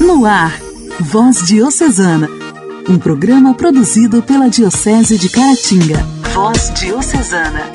No 0.00 0.24
ar, 0.26 0.58
Voz 1.00 1.42
Diocesana, 1.46 2.28
um 2.88 2.98
programa 2.98 3.54
produzido 3.54 4.22
pela 4.22 4.48
Diocese 4.48 5.18
de 5.18 5.28
Caratinga. 5.28 5.98
Voz 6.32 6.72
Diocesana. 6.74 7.70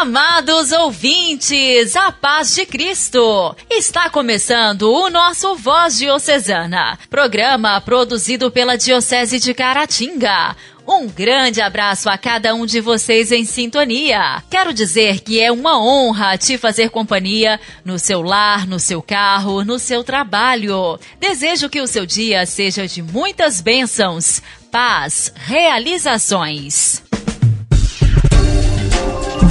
Amados 0.00 0.72
ouvintes, 0.72 1.94
a 1.94 2.10
paz 2.10 2.54
de 2.54 2.64
Cristo! 2.64 3.54
Está 3.68 4.08
começando 4.08 4.90
o 4.90 5.10
nosso 5.10 5.54
Voz 5.56 5.98
Diocesana, 5.98 6.98
programa 7.10 7.80
produzido 7.82 8.50
pela 8.50 8.78
Diocese 8.78 9.38
de 9.38 9.52
Caratinga. 9.52 10.56
Um 10.92 11.06
grande 11.06 11.60
abraço 11.60 12.10
a 12.10 12.18
cada 12.18 12.52
um 12.52 12.66
de 12.66 12.80
vocês 12.80 13.30
em 13.30 13.44
sintonia. 13.44 14.42
Quero 14.50 14.74
dizer 14.74 15.20
que 15.20 15.40
é 15.40 15.52
uma 15.52 15.80
honra 15.80 16.36
te 16.36 16.58
fazer 16.58 16.90
companhia 16.90 17.60
no 17.84 17.96
seu 17.96 18.20
lar, 18.20 18.66
no 18.66 18.80
seu 18.80 19.00
carro, 19.00 19.64
no 19.64 19.78
seu 19.78 20.02
trabalho. 20.02 20.98
Desejo 21.20 21.68
que 21.70 21.80
o 21.80 21.86
seu 21.86 22.04
dia 22.04 22.44
seja 22.44 22.88
de 22.88 23.02
muitas 23.02 23.60
bênçãos, 23.60 24.42
paz, 24.68 25.32
realizações. 25.36 27.04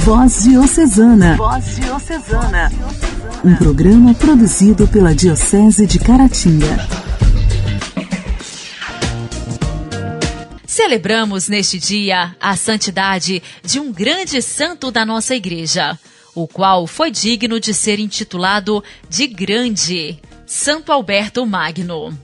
Voz 0.04 0.42
Diocesana. 0.42 1.36
Voz 1.36 1.76
Diocesana. 1.76 2.70
Um 3.42 3.56
programa 3.56 4.12
produzido 4.12 4.86
pela 4.86 5.14
Diocese 5.14 5.86
de 5.86 5.98
Caratinga. 5.98 7.09
Celebramos 10.70 11.48
neste 11.48 11.80
dia 11.80 12.36
a 12.40 12.54
santidade 12.54 13.42
de 13.60 13.80
um 13.80 13.92
grande 13.92 14.40
santo 14.40 14.92
da 14.92 15.04
nossa 15.04 15.34
igreja, 15.34 15.98
o 16.32 16.46
qual 16.46 16.86
foi 16.86 17.10
digno 17.10 17.58
de 17.58 17.74
ser 17.74 17.98
intitulado 17.98 18.80
de 19.08 19.26
Grande, 19.26 20.16
Santo 20.46 20.92
Alberto 20.92 21.44
Magno. 21.44 22.16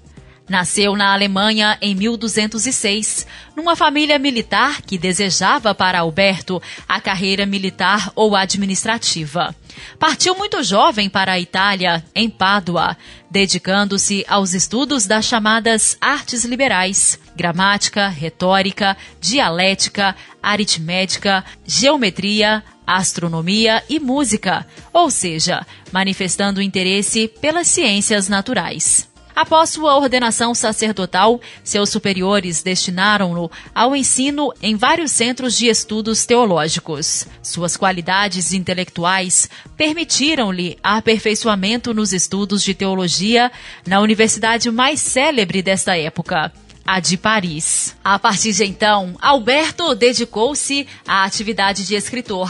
Nasceu 0.49 0.95
na 0.95 1.13
Alemanha 1.13 1.77
em 1.83 1.93
1206, 1.97 3.27
numa 3.57 3.75
família 3.75 4.16
militar 4.16 4.81
que 4.81 4.97
desejava 4.97 5.75
para 5.75 5.99
Alberto 5.99 6.63
a 6.88 7.01
carreira 7.01 7.45
militar 7.45 8.13
ou 8.15 8.37
administrativa. 8.37 9.57
Partiu 9.99 10.37
muito 10.37 10.63
jovem 10.63 11.10
para 11.10 11.33
a 11.33 11.41
Itália, 11.41 12.05
em 12.15 12.31
Pádua, 12.31 12.97
dedicando-se 13.29 14.25
aos 14.29 14.55
estudos 14.55 15.05
das 15.05 15.25
chamadas 15.25 15.99
artes 16.01 16.45
liberais: 16.45 17.19
gramática, 17.37 18.09
retórica, 18.09 18.96
dialética, 19.20 20.16
aritmética, 20.42 21.45
geometria, 21.65 22.65
astronomia 22.87 23.82
e 23.88 24.01
música, 24.01 24.66
ou 24.92 25.10
seja, 25.10 25.66
manifestando 25.92 26.62
interesse 26.62 27.29
pelas 27.40 27.66
ciências 27.66 28.29
naturais. 28.29 29.09
Após 29.37 29.68
sua 29.68 29.95
ordenação 29.98 30.54
sacerdotal, 30.54 31.38
seus 31.62 31.90
superiores 31.90 32.62
destinaram-no 32.62 33.51
ao 33.74 33.95
ensino 33.95 34.51
em 34.62 34.76
vários 34.76 35.10
centros 35.10 35.59
de 35.59 35.66
estudos 35.66 36.24
teológicos. 36.24 37.26
Suas 37.42 37.76
qualidades 37.76 38.54
intelectuais 38.54 39.46
permitiram-lhe 39.76 40.79
aperfeiçoamento 40.82 41.92
nos 41.92 42.14
estudos 42.14 42.62
de 42.62 42.73
teologia 42.73 43.52
na 43.87 44.01
universidade 44.01 44.70
mais 44.70 45.01
célebre 45.01 45.60
desta 45.60 45.98
época, 45.98 46.51
a 46.87 47.01
de 47.01 47.16
Paris. 47.16 47.96
A 48.04 48.18
partir 48.18 48.52
de 48.52 48.65
então, 48.65 49.16
Alberto 49.20 49.95
dedicou-se 49.95 50.87
à 51.06 51.24
atividade 51.24 51.84
de 51.84 51.95
escritor. 51.95 52.48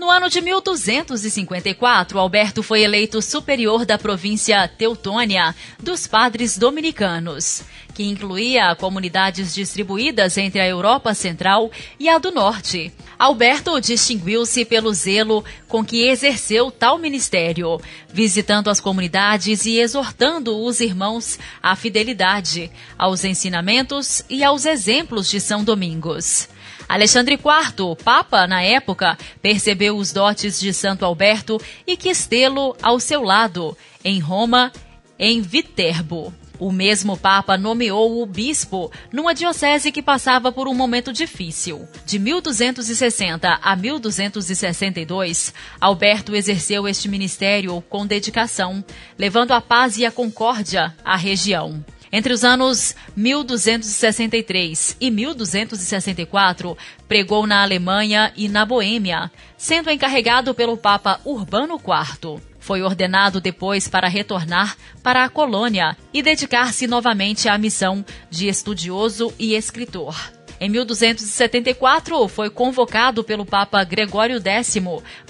No 0.00 0.08
ano 0.08 0.30
de 0.30 0.40
1254, 0.40 2.18
Alberto 2.18 2.62
foi 2.62 2.80
eleito 2.80 3.20
superior 3.20 3.84
da 3.84 3.98
província 3.98 4.66
Teutônia 4.66 5.54
dos 5.78 6.06
Padres 6.06 6.56
Dominicanos, 6.56 7.64
que 7.94 8.04
incluía 8.04 8.74
comunidades 8.76 9.54
distribuídas 9.54 10.38
entre 10.38 10.58
a 10.58 10.66
Europa 10.66 11.12
Central 11.12 11.70
e 11.98 12.08
a 12.08 12.16
do 12.16 12.30
Norte. 12.30 12.90
Alberto 13.18 13.78
distinguiu-se 13.78 14.64
pelo 14.64 14.94
zelo 14.94 15.44
com 15.68 15.84
que 15.84 16.08
exerceu 16.08 16.70
tal 16.70 16.96
ministério, 16.96 17.78
visitando 18.08 18.70
as 18.70 18.80
comunidades 18.80 19.66
e 19.66 19.78
exortando 19.78 20.64
os 20.64 20.80
irmãos 20.80 21.38
à 21.62 21.76
fidelidade, 21.76 22.72
aos 22.96 23.22
ensinamentos 23.22 24.22
e 24.30 24.42
aos 24.42 24.64
exemplos 24.64 25.28
de 25.28 25.38
São 25.38 25.62
Domingos. 25.62 26.48
Alexandre 26.90 27.34
IV, 27.34 27.94
Papa 28.02 28.48
na 28.48 28.62
época, 28.62 29.16
percebeu 29.40 29.96
os 29.96 30.12
dotes 30.12 30.58
de 30.58 30.72
Santo 30.72 31.04
Alberto 31.04 31.56
e 31.86 31.96
quis 31.96 32.26
tê-lo 32.26 32.76
ao 32.82 32.98
seu 32.98 33.22
lado, 33.22 33.78
em 34.04 34.18
Roma, 34.18 34.72
em 35.16 35.40
Viterbo. 35.40 36.34
O 36.58 36.72
mesmo 36.72 37.16
Papa 37.16 37.56
nomeou 37.56 38.20
o 38.20 38.26
bispo 38.26 38.90
numa 39.12 39.32
diocese 39.32 39.92
que 39.92 40.02
passava 40.02 40.50
por 40.50 40.66
um 40.66 40.74
momento 40.74 41.12
difícil. 41.12 41.88
De 42.04 42.18
1260 42.18 43.60
a 43.62 43.76
1262, 43.76 45.54
Alberto 45.80 46.34
exerceu 46.34 46.88
este 46.88 47.08
ministério 47.08 47.80
com 47.88 48.04
dedicação, 48.04 48.84
levando 49.16 49.52
a 49.52 49.60
paz 49.60 49.96
e 49.96 50.04
a 50.04 50.10
concórdia 50.10 50.92
à 51.04 51.14
região. 51.14 51.84
Entre 52.12 52.32
os 52.32 52.44
anos 52.44 52.96
1263 53.16 54.96
e 55.00 55.10
1264, 55.10 56.76
pregou 57.06 57.46
na 57.46 57.62
Alemanha 57.62 58.32
e 58.36 58.48
na 58.48 58.66
Boêmia, 58.66 59.30
sendo 59.56 59.90
encarregado 59.90 60.52
pelo 60.54 60.76
Papa 60.76 61.20
Urbano 61.24 61.76
IV. 61.76 62.40
Foi 62.58 62.82
ordenado 62.82 63.40
depois 63.40 63.88
para 63.88 64.08
retornar 64.08 64.76
para 65.02 65.24
a 65.24 65.28
colônia 65.28 65.96
e 66.12 66.22
dedicar-se 66.22 66.86
novamente 66.86 67.48
à 67.48 67.56
missão 67.56 68.04
de 68.28 68.48
estudioso 68.48 69.32
e 69.38 69.54
escritor. 69.54 70.39
Em 70.60 70.68
1274, 70.68 72.28
foi 72.28 72.50
convocado 72.50 73.24
pelo 73.24 73.46
Papa 73.46 73.82
Gregório 73.82 74.38
X 74.38 74.76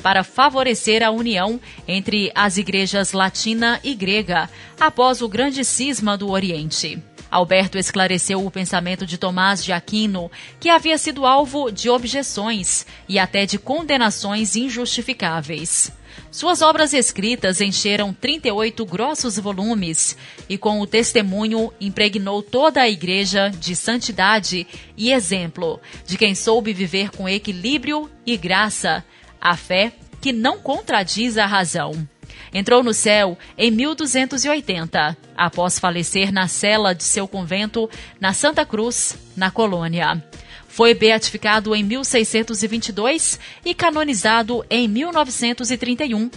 para 0.03 0.25
favorecer 0.25 1.05
a 1.05 1.11
união 1.13 1.61
entre 1.87 2.33
as 2.35 2.57
igrejas 2.57 3.13
latina 3.13 3.79
e 3.85 3.95
grega, 3.95 4.51
após 4.79 5.23
o 5.23 5.29
grande 5.29 5.65
cisma 5.65 6.19
do 6.19 6.31
Oriente. 6.31 7.01
Alberto 7.31 7.79
esclareceu 7.79 8.45
o 8.45 8.51
pensamento 8.51 9.07
de 9.07 9.17
Tomás 9.17 9.65
de 9.65 9.73
Aquino, 9.73 10.31
que 10.59 10.69
havia 10.69 10.99
sido 10.99 11.25
alvo 11.25 11.71
de 11.71 11.89
objeções 11.89 12.85
e 13.09 13.19
até 13.19 13.47
de 13.47 13.59
condenações 13.59 14.57
injustificáveis. 14.57 15.93
Suas 16.31 16.63
obras 16.63 16.93
escritas 16.93 17.61
encheram 17.61 18.13
38 18.13 18.85
grossos 18.85 19.39
volumes 19.39 20.17
e, 20.49 20.57
com 20.59 20.81
o 20.81 20.87
testemunho, 20.87 21.73
impregnou 21.81 22.43
toda 22.43 22.83
a 22.83 22.89
Igreja 22.89 23.51
de 23.51 23.75
santidade 23.75 24.67
e 24.97 25.13
exemplo 25.13 25.81
de 26.07 26.17
quem 26.17 26.35
soube 26.35 26.73
viver 26.73 27.11
com 27.11 27.29
equilíbrio 27.29 28.11
e 28.27 28.37
graça, 28.37 29.05
a 29.41 29.57
fé 29.57 29.93
que 30.21 30.33
não 30.33 30.59
contradiz 30.59 31.39
a 31.39 31.47
razão. 31.47 32.09
Entrou 32.53 32.83
no 32.83 32.93
céu 32.93 33.39
em 33.57 33.71
1280, 33.71 35.17
após 35.37 35.79
falecer 35.79 36.33
na 36.33 36.49
cela 36.49 36.95
de 36.95 37.05
seu 37.05 37.29
convento 37.29 37.89
na 38.21 38.33
Santa 38.33 38.67
Cruz, 38.67 39.17
na 39.37 39.51
colônia. 39.51 40.23
Foi 40.67 40.95
beatificado 40.95 41.75
em 41.75 41.83
1622 41.83 43.39
e 43.65 43.75
canonizado 43.75 44.65
em 44.69 44.89
1931, 44.89 46.31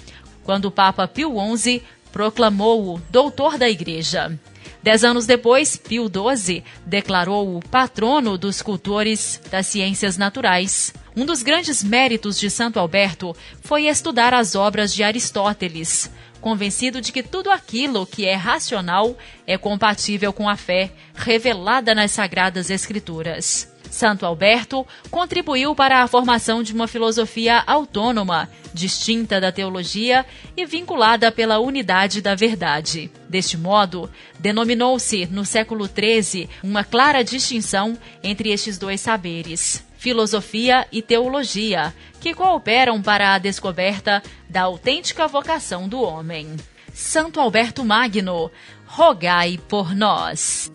quando 0.43 0.65
o 0.65 0.71
Papa 0.71 1.07
Pio 1.07 1.33
XI 1.57 1.81
proclamou-o 2.11 2.99
doutor 3.09 3.57
da 3.57 3.69
Igreja. 3.69 4.37
Dez 4.83 5.03
anos 5.03 5.25
depois, 5.25 5.77
Pio 5.77 6.07
XII 6.07 6.63
declarou-o 6.85 7.61
patrono 7.71 8.37
dos 8.37 8.61
cultores 8.61 9.41
das 9.49 9.65
ciências 9.67 10.17
naturais. 10.17 10.93
Um 11.15 11.25
dos 11.25 11.43
grandes 11.43 11.83
méritos 11.83 12.39
de 12.39 12.49
Santo 12.49 12.79
Alberto 12.79 13.35
foi 13.61 13.85
estudar 13.85 14.33
as 14.33 14.55
obras 14.55 14.91
de 14.91 15.03
Aristóteles, 15.03 16.11
convencido 16.41 16.99
de 16.99 17.11
que 17.11 17.21
tudo 17.21 17.51
aquilo 17.51 18.07
que 18.07 18.25
é 18.25 18.33
racional 18.33 19.15
é 19.45 19.55
compatível 19.55 20.33
com 20.33 20.49
a 20.49 20.57
fé 20.57 20.91
revelada 21.13 21.93
nas 21.93 22.11
Sagradas 22.11 22.71
Escrituras. 22.71 23.71
Santo 23.91 24.25
Alberto 24.25 24.87
contribuiu 25.11 25.75
para 25.75 26.01
a 26.01 26.07
formação 26.07 26.63
de 26.63 26.73
uma 26.73 26.87
filosofia 26.87 27.61
autônoma, 27.67 28.49
distinta 28.73 29.39
da 29.39 29.51
teologia 29.51 30.25
e 30.57 30.65
vinculada 30.65 31.31
pela 31.31 31.59
unidade 31.59 32.19
da 32.19 32.33
verdade. 32.33 33.11
Deste 33.29 33.55
modo, 33.55 34.09
denominou-se, 34.39 35.27
no 35.27 35.45
século 35.45 35.87
XIII, 35.87 36.49
uma 36.63 36.83
clara 36.83 37.23
distinção 37.23 37.95
entre 38.23 38.49
estes 38.49 38.79
dois 38.79 38.99
saberes 38.99 39.83
filosofia 40.03 40.85
e 40.91 41.01
teologia, 41.01 41.93
que 42.19 42.33
cooperam 42.33 43.01
para 43.01 43.33
a 43.33 43.37
descoberta 43.37 44.21
da 44.49 44.63
autêntica 44.63 45.29
vocação 45.29 45.87
do 45.87 46.01
homem. 46.01 46.49
Santo 46.93 47.39
Alberto 47.39 47.85
Magno, 47.85 48.51
rogai 48.85 49.57
por 49.69 49.95
nós. 49.95 50.69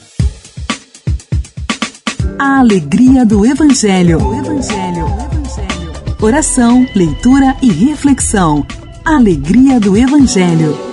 A 2.38 2.60
alegria 2.60 3.26
do 3.26 3.44
Evangelho. 3.44 4.18
Evangelho. 4.34 5.04
Evangelho. 5.06 5.92
Oração, 6.22 6.86
leitura 6.96 7.54
e 7.60 7.70
reflexão. 7.70 8.66
Alegria 9.04 9.78
do 9.78 9.94
Evangelho. 9.94 10.87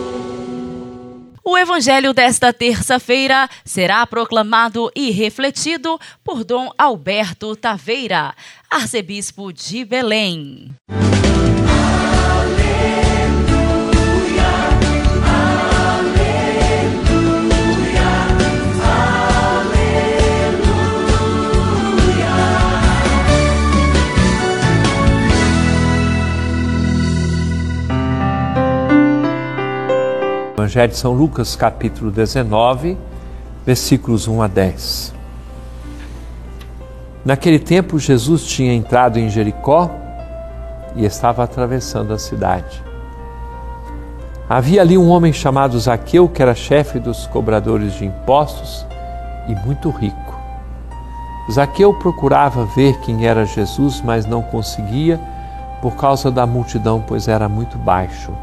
O 1.48 1.56
evangelho 1.56 2.12
desta 2.12 2.52
terça-feira 2.52 3.48
será 3.64 4.04
proclamado 4.08 4.92
e 4.96 5.12
refletido 5.12 6.00
por 6.24 6.44
Dom 6.44 6.72
Alberto 6.76 7.56
Taveira, 7.56 8.34
arcebispo 8.68 9.54
de 9.54 9.86
Belém. 9.86 10.72
Evangelho 30.66 30.92
de 30.92 30.98
São 30.98 31.14
Lucas, 31.14 31.56
capítulo 31.56 32.10
19, 32.10 32.98
versículos 33.64 34.28
1 34.28 34.42
a 34.42 34.48
10. 34.48 35.14
Naquele 37.24 37.60
tempo, 37.60 38.00
Jesus 38.00 38.44
tinha 38.48 38.74
entrado 38.74 39.20
em 39.20 39.30
Jericó 39.30 39.92
e 40.96 41.06
estava 41.06 41.44
atravessando 41.44 42.12
a 42.12 42.18
cidade. 42.18 42.84
Havia 44.50 44.82
ali 44.82 44.98
um 44.98 45.08
homem 45.08 45.32
chamado 45.32 45.80
Zaqueu, 45.80 46.28
que 46.28 46.42
era 46.42 46.56
chefe 46.56 46.98
dos 47.00 47.28
cobradores 47.28 47.94
de 47.94 48.06
impostos 48.06 48.88
e 49.48 49.54
muito 49.68 49.92
rico. 49.92 50.36
Zaqueu 51.52 51.94
procurava 51.94 52.66
ver 52.66 53.00
quem 53.02 53.28
era 53.28 53.46
Jesus, 53.46 54.02
mas 54.04 54.26
não 54.26 54.42
conseguia 54.42 55.20
por 55.80 55.96
causa 55.96 56.32
da 56.32 56.48
multidão, 56.48 57.04
pois 57.06 57.28
era 57.28 57.48
muito 57.48 57.78
baixo. 57.78 58.34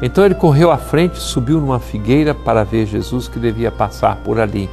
Então 0.00 0.24
ele 0.24 0.34
correu 0.34 0.70
à 0.70 0.78
frente, 0.78 1.18
subiu 1.18 1.60
numa 1.60 1.80
figueira 1.80 2.34
para 2.34 2.64
ver 2.64 2.86
Jesus 2.86 3.26
que 3.26 3.38
devia 3.38 3.70
passar 3.70 4.16
por 4.22 4.38
ali. 4.38 4.70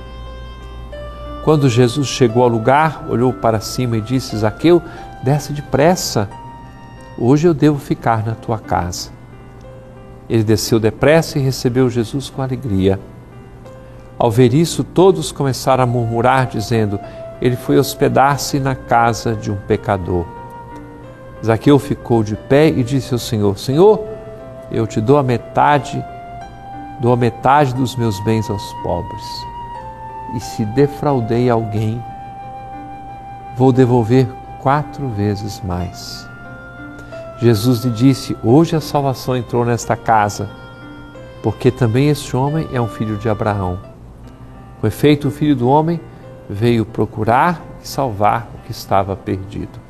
Quando 1.43 1.69
Jesus 1.69 2.07
chegou 2.07 2.43
ao 2.43 2.49
lugar, 2.49 3.05
olhou 3.09 3.33
para 3.33 3.59
cima 3.59 3.97
e 3.97 4.01
disse: 4.01 4.37
Zaqueu, 4.37 4.81
desce 5.23 5.53
depressa. 5.53 6.29
Hoje 7.17 7.47
eu 7.47 7.53
devo 7.53 7.79
ficar 7.79 8.25
na 8.25 8.33
tua 8.33 8.59
casa. 8.59 9.09
Ele 10.29 10.43
desceu 10.43 10.79
depressa 10.79 11.37
e 11.37 11.41
recebeu 11.41 11.89
Jesus 11.89 12.29
com 12.29 12.41
alegria. 12.41 12.99
Ao 14.17 14.31
ver 14.31 14.53
isso, 14.53 14.83
todos 14.83 15.31
começaram 15.31 15.83
a 15.83 15.87
murmurar, 15.87 16.47
dizendo: 16.47 16.99
Ele 17.41 17.55
foi 17.55 17.77
hospedar-se 17.77 18.59
na 18.59 18.75
casa 18.75 19.35
de 19.35 19.51
um 19.51 19.55
pecador. 19.67 20.25
Zaqueu 21.43 21.77
ficou 21.77 22.23
de 22.23 22.35
pé 22.35 22.69
e 22.69 22.83
disse 22.83 23.13
ao 23.13 23.19
Senhor: 23.19 23.57
Senhor, 23.57 24.14
eu 24.71 24.87
te 24.87 24.99
dou 24.99 25.17
a 25.17 25.23
metade, 25.23 26.03
dou 26.99 27.13
a 27.13 27.17
metade 27.17 27.73
dos 27.73 27.95
meus 27.95 28.19
bens 28.23 28.49
aos 28.49 28.73
pobres. 28.83 29.23
E 30.35 30.39
se 30.39 30.65
defraudei 30.65 31.49
alguém, 31.49 32.03
vou 33.55 33.71
devolver 33.71 34.27
quatro 34.61 35.07
vezes 35.09 35.61
mais. 35.63 36.27
Jesus 37.37 37.83
lhe 37.83 37.91
disse: 37.91 38.35
Hoje 38.43 38.75
a 38.75 38.81
salvação 38.81 39.35
entrou 39.35 39.65
nesta 39.65 39.95
casa, 39.95 40.49
porque 41.43 41.69
também 41.69 42.09
este 42.09 42.35
homem 42.35 42.67
é 42.71 42.81
um 42.81 42.87
filho 42.87 43.17
de 43.17 43.29
Abraão. 43.29 43.79
Com 44.79 44.87
efeito, 44.87 45.27
o 45.27 45.31
filho 45.31 45.55
do 45.55 45.67
homem 45.69 45.99
veio 46.49 46.85
procurar 46.85 47.61
e 47.83 47.87
salvar 47.87 48.47
o 48.55 48.65
que 48.65 48.71
estava 48.71 49.15
perdido. 49.15 49.84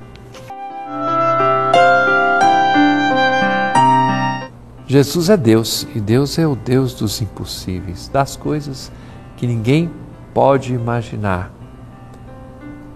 Jesus 4.87 5.29
é 5.29 5.37
Deus 5.37 5.87
e 5.95 5.99
Deus 5.99 6.37
é 6.37 6.45
o 6.45 6.55
Deus 6.55 6.93
dos 6.93 7.19
impossíveis, 7.19 8.07
das 8.07 8.35
coisas 8.35 8.91
que 9.35 9.47
ninguém 9.47 9.91
pode 10.33 10.73
imaginar. 10.73 11.51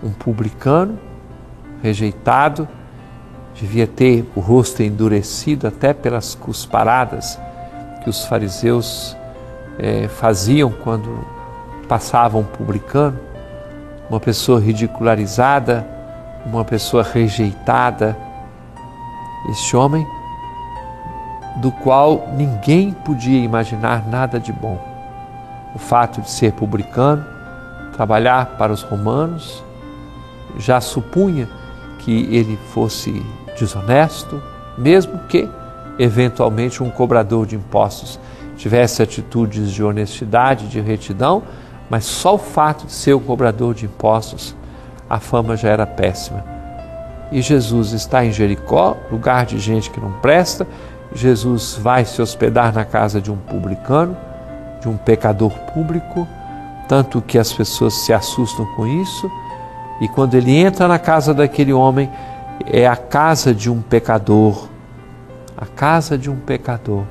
Um 0.03 0.11
publicano 0.11 0.99
rejeitado, 1.81 2.67
devia 3.55 3.87
ter 3.87 4.29
o 4.35 4.39
rosto 4.39 4.83
endurecido 4.83 5.67
até 5.67 5.93
pelas 5.93 6.35
cusparadas 6.35 7.39
que 8.03 8.09
os 8.09 8.23
fariseus 8.25 9.17
eh, 9.79 10.07
faziam 10.07 10.71
quando 10.71 11.25
passavam 11.87 12.43
publicano, 12.43 13.19
uma 14.09 14.19
pessoa 14.19 14.59
ridicularizada, 14.59 15.85
uma 16.45 16.63
pessoa 16.63 17.03
rejeitada. 17.03 18.15
Este 19.49 19.75
homem 19.75 20.05
do 21.57 21.71
qual 21.71 22.29
ninguém 22.35 22.91
podia 22.91 23.39
imaginar 23.43 24.07
nada 24.07 24.39
de 24.39 24.51
bom. 24.53 24.79
O 25.75 25.79
fato 25.79 26.21
de 26.21 26.29
ser 26.29 26.53
publicano, 26.53 27.25
trabalhar 27.93 28.57
para 28.57 28.71
os 28.71 28.81
romanos, 28.81 29.63
já 30.57 30.79
supunha 30.79 31.47
que 31.99 32.33
ele 32.33 32.57
fosse 32.73 33.25
desonesto, 33.57 34.41
mesmo 34.77 35.19
que, 35.27 35.49
eventualmente, 35.97 36.81
um 36.81 36.89
cobrador 36.89 37.45
de 37.45 37.55
impostos 37.55 38.19
tivesse 38.55 39.01
atitudes 39.01 39.71
de 39.71 39.83
honestidade, 39.83 40.67
de 40.67 40.79
retidão, 40.81 41.43
mas 41.89 42.05
só 42.05 42.35
o 42.35 42.37
fato 42.37 42.85
de 42.85 42.91
ser 42.91 43.13
o 43.13 43.19
cobrador 43.19 43.73
de 43.73 43.85
impostos, 43.85 44.55
a 45.09 45.19
fama 45.19 45.55
já 45.55 45.69
era 45.69 45.87
péssima. 45.87 46.43
E 47.31 47.41
Jesus 47.41 47.93
está 47.93 48.25
em 48.25 48.31
Jericó, 48.31 48.97
lugar 49.11 49.45
de 49.45 49.59
gente 49.59 49.89
que 49.89 49.99
não 49.99 50.11
presta, 50.13 50.67
Jesus 51.13 51.77
vai 51.81 52.05
se 52.05 52.21
hospedar 52.21 52.73
na 52.73 52.85
casa 52.85 53.19
de 53.19 53.31
um 53.31 53.37
publicano, 53.37 54.15
de 54.79 54.87
um 54.87 54.95
pecador 54.95 55.51
público, 55.73 56.27
tanto 56.87 57.21
que 57.21 57.37
as 57.37 57.51
pessoas 57.51 57.93
se 57.93 58.13
assustam 58.13 58.65
com 58.75 58.85
isso, 58.87 59.29
e 60.01 60.07
quando 60.07 60.35
ele 60.35 60.55
entra 60.55 60.87
na 60.87 60.97
casa 60.97 61.33
daquele 61.33 61.73
homem, 61.73 62.09
é 62.65 62.87
a 62.87 62.95
casa 62.95 63.53
de 63.53 63.69
um 63.69 63.81
pecador, 63.81 64.67
a 65.57 65.65
casa 65.65 66.17
de 66.17 66.29
um 66.29 66.37
pecador. 66.37 67.03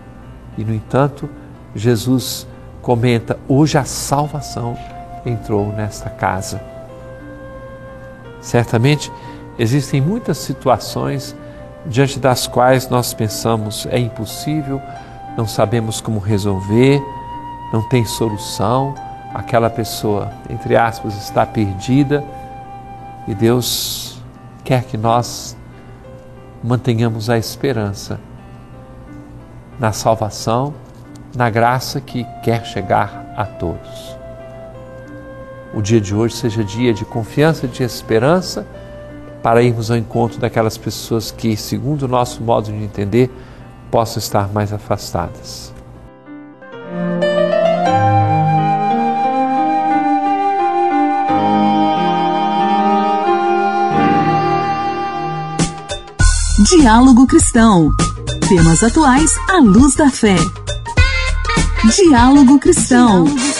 E 0.56 0.64
no 0.64 0.74
entanto, 0.74 1.28
Jesus 1.74 2.46
comenta: 2.80 3.38
hoje 3.46 3.76
a 3.76 3.84
salvação 3.84 4.76
entrou 5.24 5.72
nesta 5.72 6.08
casa. 6.08 6.60
Certamente 8.40 9.12
existem 9.58 10.00
muitas 10.00 10.38
situações 10.38 11.36
diante 11.86 12.18
das 12.18 12.46
quais 12.46 12.88
nós 12.88 13.14
pensamos 13.14 13.86
é 13.90 13.98
impossível, 13.98 14.80
não 15.36 15.46
sabemos 15.46 16.00
como 16.00 16.18
resolver, 16.18 17.00
não 17.72 17.82
tem 17.88 18.04
solução, 18.04 18.94
aquela 19.32 19.70
pessoa, 19.70 20.32
entre 20.48 20.76
aspas, 20.76 21.14
está 21.16 21.44
perdida 21.46 22.24
e 23.26 23.34
Deus 23.34 24.20
quer 24.64 24.84
que 24.84 24.96
nós 24.96 25.56
mantenhamos 26.62 27.30
a 27.30 27.38
esperança 27.38 28.18
na 29.78 29.92
salvação, 29.92 30.74
na 31.36 31.48
graça 31.48 32.00
que 32.00 32.26
quer 32.42 32.64
chegar 32.64 33.32
a 33.36 33.44
todos. 33.44 34.16
O 35.72 35.82
dia 35.82 36.00
de 36.00 36.14
hoje 36.14 36.34
seja 36.34 36.64
dia 36.64 36.92
de 36.92 37.04
confiança, 37.04 37.68
de 37.68 37.82
esperança 37.82 38.66
para 39.42 39.62
irmos 39.62 39.90
ao 39.90 39.96
encontro 39.96 40.38
daquelas 40.38 40.76
pessoas 40.76 41.30
que, 41.30 41.56
segundo 41.56 42.02
o 42.02 42.08
nosso 42.08 42.42
modo 42.42 42.66
de 42.66 42.82
entender, 42.82 43.30
possam 43.90 44.18
estar 44.18 44.52
mais 44.52 44.72
afastadas. 44.72 45.72
Diálogo 56.70 57.26
Cristão. 57.26 57.90
Temas 58.48 58.82
atuais 58.82 59.30
à 59.48 59.58
luz 59.58 59.94
da 59.94 60.10
fé. 60.10 60.36
Diálogo 61.96 62.58
Cristão. 62.58 63.24
Diálogo 63.24 63.57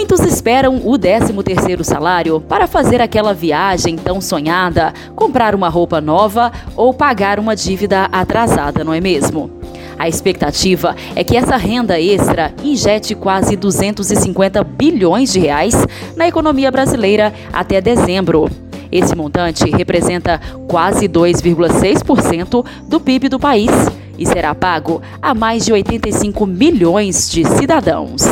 Muitos 0.00 0.20
esperam 0.20 0.76
o 0.76 0.98
13º 0.98 1.84
salário 1.84 2.40
para 2.40 2.66
fazer 2.66 3.02
aquela 3.02 3.34
viagem 3.34 3.96
tão 3.96 4.18
sonhada, 4.18 4.94
comprar 5.14 5.54
uma 5.54 5.68
roupa 5.68 6.00
nova 6.00 6.50
ou 6.74 6.94
pagar 6.94 7.38
uma 7.38 7.54
dívida 7.54 8.08
atrasada, 8.10 8.82
não 8.82 8.94
é 8.94 9.00
mesmo? 9.00 9.50
A 9.98 10.08
expectativa 10.08 10.96
é 11.14 11.22
que 11.22 11.36
essa 11.36 11.54
renda 11.58 12.00
extra 12.00 12.50
injete 12.64 13.14
quase 13.14 13.56
250 13.56 14.64
bilhões 14.64 15.34
de 15.34 15.40
reais 15.40 15.74
na 16.16 16.26
economia 16.26 16.70
brasileira 16.70 17.30
até 17.52 17.78
dezembro. 17.78 18.48
Esse 18.90 19.14
montante 19.14 19.68
representa 19.68 20.40
quase 20.66 21.10
2,6% 21.10 22.64
do 22.88 22.98
PIB 22.98 23.28
do 23.28 23.38
país 23.38 23.70
e 24.18 24.24
será 24.24 24.54
pago 24.54 25.02
a 25.20 25.34
mais 25.34 25.66
de 25.66 25.74
85 25.74 26.46
milhões 26.46 27.30
de 27.30 27.46
cidadãos. 27.46 28.24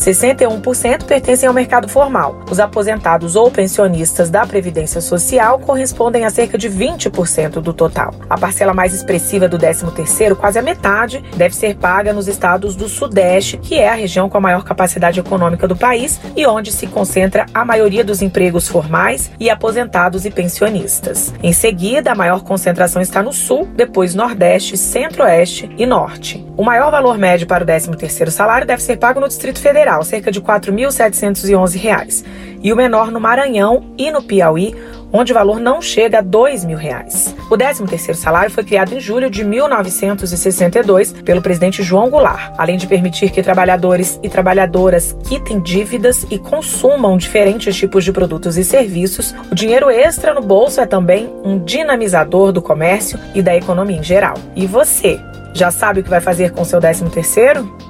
61% 0.00 1.04
pertencem 1.04 1.46
ao 1.46 1.54
mercado 1.54 1.86
formal. 1.86 2.40
Os 2.50 2.58
aposentados 2.58 3.36
ou 3.36 3.50
pensionistas 3.50 4.30
da 4.30 4.46
Previdência 4.46 5.00
Social 5.00 5.58
correspondem 5.58 6.24
a 6.24 6.30
cerca 6.30 6.56
de 6.56 6.70
20% 6.70 7.60
do 7.60 7.74
total. 7.74 8.14
A 8.28 8.38
parcela 8.38 8.72
mais 8.72 8.94
expressiva 8.94 9.46
do 9.46 9.58
13º, 9.58 10.34
quase 10.36 10.58
a 10.58 10.62
metade, 10.62 11.22
deve 11.36 11.54
ser 11.54 11.76
paga 11.76 12.14
nos 12.14 12.28
estados 12.28 12.74
do 12.74 12.88
Sudeste, 12.88 13.58
que 13.58 13.78
é 13.78 13.90
a 13.90 13.94
região 13.94 14.30
com 14.30 14.38
a 14.38 14.40
maior 14.40 14.64
capacidade 14.64 15.20
econômica 15.20 15.68
do 15.68 15.76
país 15.76 16.18
e 16.34 16.46
onde 16.46 16.72
se 16.72 16.86
concentra 16.86 17.44
a 17.52 17.62
maioria 17.62 18.02
dos 18.02 18.22
empregos 18.22 18.68
formais 18.68 19.30
e 19.38 19.50
aposentados 19.50 20.24
e 20.24 20.30
pensionistas. 20.30 21.34
Em 21.42 21.52
seguida, 21.52 22.12
a 22.12 22.14
maior 22.14 22.42
concentração 22.42 23.02
está 23.02 23.22
no 23.22 23.34
Sul, 23.34 23.68
depois 23.76 24.14
Nordeste, 24.14 24.78
Centro-Oeste 24.78 25.70
e 25.76 25.84
Norte. 25.84 26.46
O 26.56 26.62
maior 26.62 26.90
valor 26.90 27.18
médio 27.18 27.46
para 27.46 27.64
o 27.64 27.66
13º 27.66 28.30
salário 28.30 28.66
deve 28.66 28.82
ser 28.82 28.96
pago 28.98 29.20
no 29.20 29.28
Distrito 29.28 29.60
Federal, 29.60 29.89
cerca 30.02 30.30
de 30.30 30.38
R$ 30.38 30.46
4.711, 30.46 32.24
e 32.62 32.72
o 32.72 32.76
menor 32.76 33.10
no 33.10 33.20
Maranhão 33.20 33.92
e 33.96 34.10
no 34.10 34.22
Piauí, 34.22 34.74
onde 35.12 35.32
o 35.32 35.34
valor 35.34 35.58
não 35.58 35.82
chega 35.82 36.20
a 36.20 36.66
mil 36.66 36.76
reais. 36.78 37.34
O 37.50 37.56
13º 37.56 38.14
salário 38.14 38.50
foi 38.50 38.62
criado 38.62 38.94
em 38.94 39.00
julho 39.00 39.28
de 39.28 39.44
1962 39.44 41.12
pelo 41.12 41.42
presidente 41.42 41.82
João 41.82 42.08
Goulart, 42.08 42.52
além 42.56 42.76
de 42.76 42.86
permitir 42.86 43.30
que 43.30 43.42
trabalhadores 43.42 44.20
e 44.22 44.28
trabalhadoras 44.28 45.16
quitem 45.28 45.60
dívidas 45.60 46.24
e 46.30 46.38
consumam 46.38 47.16
diferentes 47.16 47.74
tipos 47.76 48.04
de 48.04 48.12
produtos 48.12 48.56
e 48.56 48.64
serviços. 48.64 49.34
O 49.50 49.54
dinheiro 49.54 49.90
extra 49.90 50.32
no 50.32 50.42
bolso 50.42 50.80
é 50.80 50.86
também 50.86 51.32
um 51.44 51.58
dinamizador 51.58 52.52
do 52.52 52.62
comércio 52.62 53.18
e 53.34 53.42
da 53.42 53.56
economia 53.56 53.98
em 53.98 54.02
geral. 54.02 54.34
E 54.54 54.66
você, 54.66 55.18
já 55.52 55.70
sabe 55.70 56.00
o 56.00 56.04
que 56.04 56.10
vai 56.10 56.20
fazer 56.20 56.52
com 56.52 56.64
seu 56.64 56.80
13º? 56.80 57.89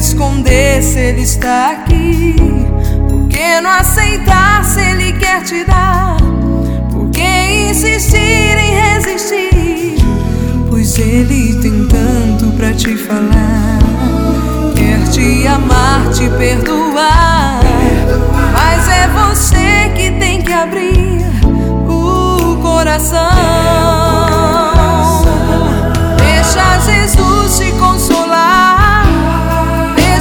Esconder 0.00 0.82
se 0.82 0.98
ele 0.98 1.22
está 1.22 1.70
aqui? 1.72 2.34
que 3.40 3.60
não 3.62 3.70
aceitar 3.70 4.62
se 4.64 4.80
Ele 4.80 5.12
quer 5.14 5.42
te 5.42 5.64
dar? 5.64 6.16
Por 6.92 7.08
que 7.10 7.70
insistir 7.70 8.18
em 8.18 8.74
resistir? 8.74 9.96
Pois 10.68 10.98
Ele 10.98 11.54
tem 11.62 11.86
tanto 11.86 12.54
pra 12.56 12.74
te 12.74 12.96
falar. 12.96 13.78
Quer 14.76 15.02
te 15.10 15.46
amar, 15.46 16.10
te 16.12 16.28
perdoar. 16.30 17.60
Mas 18.52 18.88
é 18.88 19.08
você 19.08 19.90
que 19.96 20.10
tem 20.18 20.42
que 20.42 20.52
abrir 20.52 21.24
o 21.88 22.56
coração. 22.60 23.18
Deixa 26.18 26.78
Jesus 26.80 27.58
te 27.58 27.72
consolar. 27.72 28.29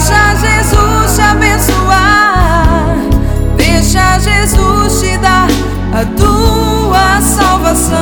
Deixa 0.10 0.36
Jesus 0.38 1.16
te 1.16 1.22
abençoar. 1.22 2.96
Deixa 3.56 4.20
Jesus 4.20 5.01
te 5.01 5.18
dar 5.20 5.48
a 5.94 6.04
tua 6.18 7.22
salvação. 7.22 7.96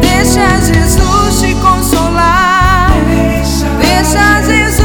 Deixa 0.00 0.60
Jesus 0.60 1.40
te 1.40 1.54
consolar. 1.54 2.90
Deixa 3.80 4.42
Jesus 4.42 4.79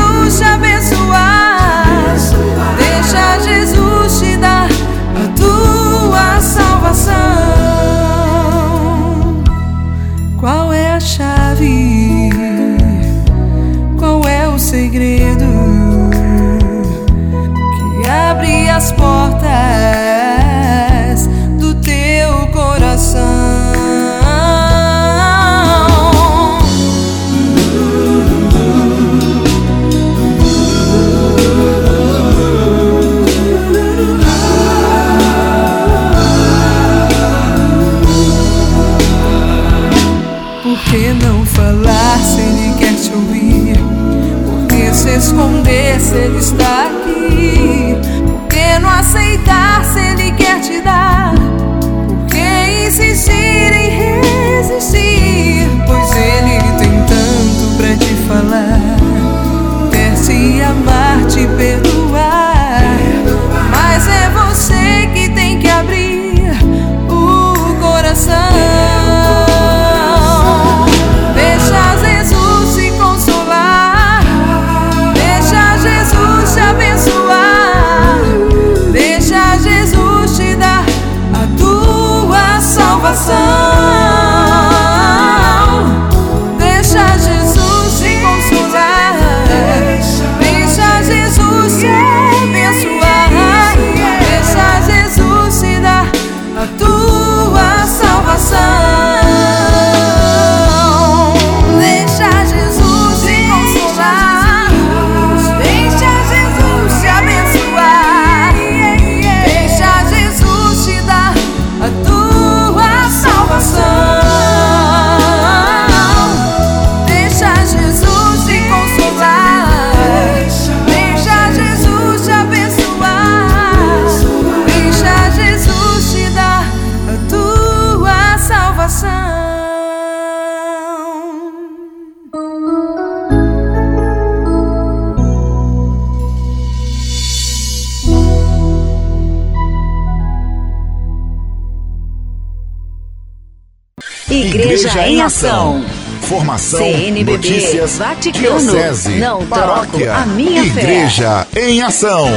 Igreja, 144.86 145.00
Igreja 145.00 145.08
em 145.08 145.22
Ação. 145.22 145.86
Formação, 146.22 146.80
CNBB, 146.80 147.32
notícias, 147.32 147.98
Vaticano, 147.98 148.60
diocese, 148.60 149.16
não 149.18 149.46
paróquia, 149.46 150.16
a 150.16 150.26
minha 150.26 150.64
Igreja 150.64 151.48
fé. 151.52 151.70
em 151.70 151.82
Ação. 151.82 152.28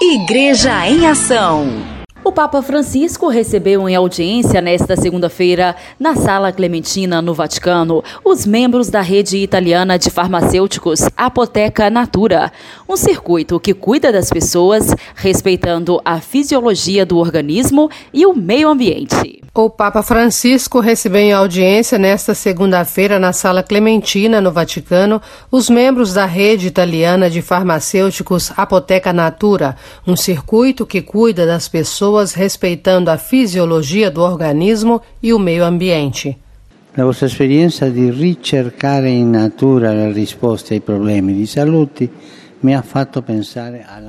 Igreja 0.00 0.86
em 0.88 1.06
Ação. 1.06 1.93
Papa 2.34 2.60
Francisco 2.62 3.28
recebeu 3.28 3.88
em 3.88 3.94
audiência 3.94 4.60
nesta 4.60 4.96
segunda-feira, 4.96 5.76
na 6.00 6.16
Sala 6.16 6.50
Clementina, 6.52 7.22
no 7.22 7.32
Vaticano, 7.32 8.02
os 8.24 8.44
membros 8.44 8.90
da 8.90 9.00
rede 9.00 9.36
italiana 9.36 9.96
de 9.96 10.10
farmacêuticos 10.10 11.08
Apoteca 11.16 11.88
Natura, 11.88 12.50
um 12.88 12.96
circuito 12.96 13.60
que 13.60 13.72
cuida 13.72 14.10
das 14.10 14.30
pessoas, 14.30 14.96
respeitando 15.14 16.00
a 16.04 16.20
fisiologia 16.20 17.06
do 17.06 17.18
organismo 17.18 17.88
e 18.12 18.26
o 18.26 18.34
meio 18.34 18.68
ambiente. 18.68 19.40
O 19.56 19.70
Papa 19.70 20.02
Francisco 20.02 20.80
recebeu 20.80 21.20
em 21.20 21.32
audiência 21.32 21.96
nesta 21.96 22.34
segunda-feira 22.34 23.20
na 23.20 23.32
Sala 23.32 23.62
Clementina, 23.62 24.40
no 24.40 24.50
Vaticano, 24.50 25.22
os 25.48 25.70
membros 25.70 26.12
da 26.12 26.26
rede 26.26 26.66
italiana 26.66 27.30
de 27.30 27.40
farmacêuticos 27.40 28.50
Apoteca 28.56 29.12
Natura, 29.12 29.76
um 30.04 30.16
circuito 30.16 30.84
que 30.84 31.00
cuida 31.00 31.46
das 31.46 31.68
pessoas 31.68 32.23
respeitando 32.32 33.10
a 33.10 33.18
fisiologia 33.18 34.10
do 34.10 34.22
organismo 34.22 35.02
e 35.20 35.32
o 35.32 35.38
meio 35.38 35.64
ambiente. 35.64 36.38
La 36.94 37.04
vostra 37.04 37.26
esperienza 37.26 37.88
di 37.88 38.08
ricercare 38.10 39.10
in 39.10 39.30
natura 39.30 39.92
le 39.92 40.12
risposte 40.12 40.74
ai 40.74 40.80
problemi 40.80 41.34
di 41.34 41.44
salute 41.44 42.08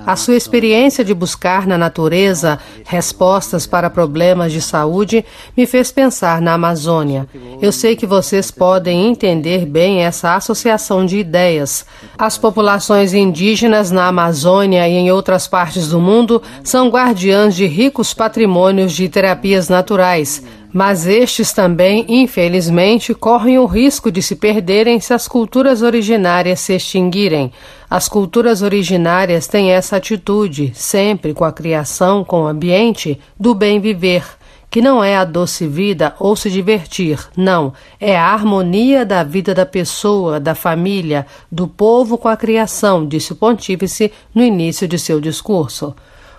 a 0.05 0.15
sua 0.15 0.35
experiência 0.35 1.03
de 1.03 1.13
buscar 1.13 1.67
na 1.67 1.77
natureza 1.77 2.57
respostas 2.85 3.67
para 3.67 3.89
problemas 3.89 4.53
de 4.53 4.61
saúde 4.61 5.25
me 5.57 5.65
fez 5.65 5.91
pensar 5.91 6.41
na 6.41 6.53
Amazônia. 6.53 7.27
Eu 7.61 7.71
sei 7.71 7.95
que 7.95 8.05
vocês 8.05 8.51
podem 8.51 9.07
entender 9.07 9.65
bem 9.65 10.03
essa 10.03 10.35
associação 10.35 11.05
de 11.05 11.17
ideias. 11.17 11.85
As 12.17 12.37
populações 12.37 13.13
indígenas 13.13 13.91
na 13.91 14.07
Amazônia 14.07 14.87
e 14.87 14.93
em 14.93 15.11
outras 15.11 15.47
partes 15.47 15.89
do 15.89 15.99
mundo 15.99 16.41
são 16.63 16.89
guardiãs 16.89 17.55
de 17.55 17.65
ricos 17.65 18.13
patrimônios 18.13 18.93
de 18.93 19.09
terapias 19.09 19.67
naturais 19.67 20.41
mas 20.75 21.07
estes 21.07 21.53
também, 21.53 22.03
infelizmente, 22.05 23.13
correm 23.13 23.57
o 23.57 23.65
risco 23.65 24.11
de 24.11 24.21
se 24.21 24.35
perderem 24.35 24.99
se 24.99 25.13
as 25.13 25.25
culturas 25.25 25.81
originárias 25.81 26.59
se 26.59 26.75
extinguirem. 26.75 27.49
As 27.89 28.09
culturas 28.09 28.61
originárias 28.61 29.47
têm 29.47 29.71
essa 29.71 29.95
atitude, 29.95 30.73
sempre 30.75 31.33
com 31.33 31.45
a 31.45 31.53
criação, 31.53 32.25
com 32.25 32.41
o 32.41 32.47
ambiente, 32.47 33.17
do 33.39 33.55
bem 33.55 33.79
viver 33.79 34.25
que 34.69 34.81
não 34.81 35.01
é 35.01 35.15
a 35.15 35.23
doce 35.23 35.65
vida 35.65 36.13
ou 36.19 36.35
se 36.35 36.49
divertir, 36.49 37.17
não, 37.37 37.71
é 37.97 38.17
a 38.17 38.25
harmonia 38.25 39.05
da 39.05 39.23
vida 39.23 39.55
da 39.55 39.65
pessoa, 39.65 40.37
da 40.37 40.53
família, 40.53 41.25
do 41.49 41.65
povo 41.65 42.17
com 42.17 42.27
a 42.27 42.35
criação, 42.35 43.07
disse 43.07 43.31
o 43.31 43.37
pontífice 43.37 44.11
no 44.33 44.43
início 44.43 44.85
de 44.85 44.99
seu 44.99 45.21
discurso. 45.21 45.95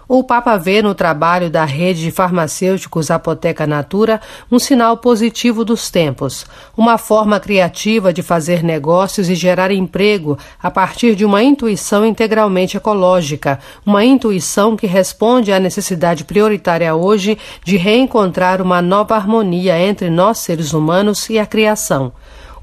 O 0.09 0.23
Papa 0.23 0.57
vê 0.57 0.81
no 0.83 0.95
trabalho 0.95 1.51
da 1.51 1.65
rede 1.65 2.03
de 2.03 2.13
farmacêuticos 2.13 3.11
Apoteca 3.11 3.67
Natura 3.67 4.21
um 4.49 4.57
sinal 4.57 4.99
positivo 4.99 5.65
dos 5.65 5.91
tempos, 5.91 6.47
uma 6.77 6.97
forma 6.97 7.41
criativa 7.41 8.13
de 8.13 8.23
fazer 8.23 8.63
negócios 8.63 9.29
e 9.29 9.35
gerar 9.35 9.73
emprego 9.73 10.39
a 10.63 10.71
partir 10.71 11.17
de 11.17 11.25
uma 11.25 11.43
intuição 11.43 12.07
integralmente 12.07 12.77
ecológica, 12.77 13.59
uma 13.85 14.05
intuição 14.05 14.77
que 14.77 14.87
responde 14.87 15.53
à 15.53 15.59
necessidade 15.59 16.25
prioritária 16.25 16.95
hoje 16.95 17.37
de 17.65 17.77
reencontrar 17.77 18.63
uma 18.63 18.81
nova 18.81 19.17
harmonia 19.17 19.77
entre 19.77 20.09
nós 20.09 20.39
seres 20.39 20.73
humanos 20.73 21.29
e 21.29 21.37
a 21.37 21.45
criação. 21.45 22.13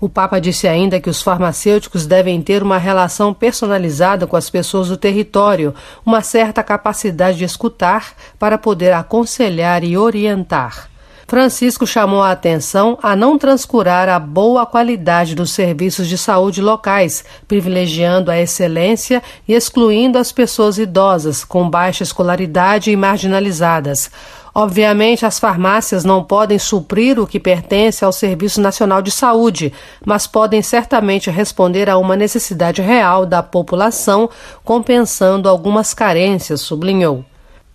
O 0.04 0.10
Papa 0.10 0.38
disse 0.38 0.68
ainda 0.68 1.00
que 1.00 1.10
os 1.10 1.22
farmacêuticos 1.22 2.06
devem 2.06 2.42
ter 2.42 2.62
uma 2.62 2.78
relação 2.78 3.34
personalizada 3.34 4.28
com 4.28 4.36
as 4.36 4.50
pessoas 4.50 4.90
do 4.90 4.98
território, 4.98 5.74
uma 6.06 6.20
certa 6.20 6.62
capacidade 6.62 7.38
de 7.38 7.46
escutar 7.46 8.12
para 8.38 8.58
poder 8.58 8.92
aconselhar 8.92 9.82
e 9.82 9.98
orientar. 9.98 10.90
Francisco 11.26 11.88
chamou 11.88 12.22
a 12.22 12.32
atenção 12.32 13.00
a 13.02 13.16
não 13.16 13.38
transcurar 13.38 14.10
a 14.10 14.20
boa 14.20 14.66
qualidade 14.66 15.36
dos 15.36 15.52
serviços 15.52 16.10
de 16.10 16.18
saúde 16.18 16.62
locais, 16.62 17.24
privilegiando 17.48 18.30
a 18.30 18.38
excelência 18.38 19.24
e 19.48 19.54
excluindo 19.54 20.18
as 20.18 20.34
pessoas 20.34 20.78
idosas, 20.78 21.46
com 21.46 21.70
baixa 21.70 22.04
escolaridade 22.04 22.92
e 22.92 22.96
marginalizadas. 22.98 24.12
Obviamente, 24.56 25.26
as 25.26 25.40
farmácias 25.40 26.06
não 26.06 26.24
podem 26.24 26.60
suprir 26.60 27.20
o 27.20 27.26
que 27.26 27.40
pertence 27.40 28.06
ao 28.06 28.12
Serviço 28.12 28.62
Nacional 28.62 29.02
de 29.02 29.10
Saúde, 29.10 29.74
mas 30.06 30.28
podem 30.28 30.62
certamente 30.62 31.32
responder 31.32 31.90
a 31.90 31.98
uma 31.98 32.16
necessidade 32.16 32.80
real 32.80 33.26
da 33.26 33.42
população, 33.42 34.30
compensando 34.64 35.50
algumas 35.50 35.96
carências, 35.96 36.62
sublinhou. 36.62 37.26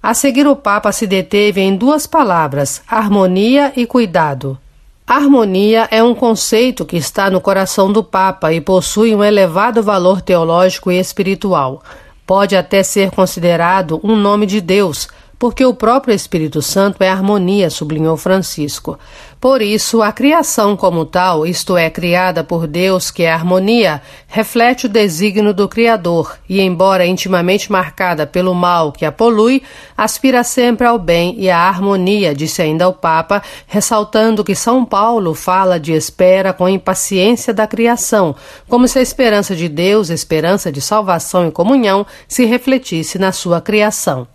A 0.00 0.14
seguir, 0.14 0.46
o 0.46 0.54
Papa 0.54 0.92
se 0.92 1.04
deteve 1.04 1.60
em 1.60 1.74
duas 1.74 2.06
palavras: 2.06 2.80
harmonia 2.86 3.72
e 3.74 3.84
cuidado. 3.84 4.56
Harmonia 5.04 5.88
é 5.90 6.00
um 6.02 6.14
conceito 6.14 6.84
que 6.84 6.96
está 6.96 7.28
no 7.28 7.40
coração 7.40 7.90
do 7.90 8.04
Papa 8.04 8.52
e 8.52 8.60
possui 8.60 9.14
um 9.14 9.24
elevado 9.24 9.82
valor 9.82 10.20
teológico 10.20 10.92
e 10.92 10.98
espiritual. 11.00 11.82
Pode 12.24 12.54
até 12.54 12.82
ser 12.82 13.10
considerado 13.10 13.98
um 14.04 14.14
nome 14.14 14.44
de 14.46 14.60
Deus, 14.60 15.08
porque 15.38 15.64
o 15.64 15.72
próprio 15.72 16.14
Espírito 16.14 16.60
Santo 16.60 17.02
é 17.02 17.08
harmonia, 17.08 17.70
sublinhou 17.70 18.16
Francisco. 18.16 18.98
Por 19.40 19.62
isso, 19.62 20.02
a 20.02 20.10
criação 20.10 20.76
como 20.76 21.04
tal, 21.04 21.46
isto 21.46 21.76
é, 21.76 21.88
criada 21.88 22.42
por 22.42 22.66
Deus, 22.66 23.08
que 23.12 23.22
é 23.22 23.30
harmonia, 23.30 24.02
reflete 24.26 24.86
o 24.86 24.88
desígnio 24.88 25.54
do 25.54 25.68
Criador 25.68 26.36
e, 26.48 26.60
embora 26.60 27.06
intimamente 27.06 27.70
marcada 27.70 28.26
pelo 28.26 28.52
mal 28.52 28.90
que 28.90 29.04
a 29.04 29.12
polui, 29.12 29.62
aspira 29.96 30.42
sempre 30.42 30.88
ao 30.88 30.98
bem 30.98 31.36
e 31.38 31.48
à 31.48 31.58
harmonia, 31.58 32.34
disse 32.34 32.60
ainda 32.60 32.88
o 32.88 32.92
Papa, 32.92 33.40
ressaltando 33.68 34.42
que 34.42 34.56
São 34.56 34.84
Paulo 34.84 35.34
fala 35.34 35.78
de 35.78 35.92
espera 35.92 36.52
com 36.52 36.68
impaciência 36.68 37.54
da 37.54 37.66
criação, 37.66 38.34
como 38.68 38.88
se 38.88 38.98
a 38.98 39.02
esperança 39.02 39.54
de 39.54 39.68
Deus, 39.68 40.10
esperança 40.10 40.72
de 40.72 40.80
salvação 40.80 41.46
e 41.46 41.52
comunhão, 41.52 42.04
se 42.26 42.44
refletisse 42.44 43.20
na 43.20 43.30
sua 43.30 43.60
criação. 43.60 44.26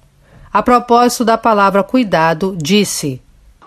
A 0.55 0.61
propósito 0.61 1.25
da 1.25 1.35
palavra 1.35 1.81
cuidado, 1.81 2.55
disse: 2.55 3.19